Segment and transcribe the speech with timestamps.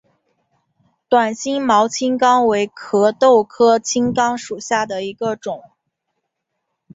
[1.07, 5.61] 短星毛青冈为壳斗科青冈属下的一个种。